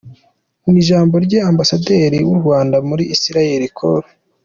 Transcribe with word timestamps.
Mu 0.63 0.73
ijambo 0.81 1.15
rye, 1.25 1.39
Ambasaderi 1.51 2.17
w’u 2.27 2.37
Rwanda 2.41 2.77
muri 2.89 3.03
Israel, 3.15 3.61
Col. 3.77 4.03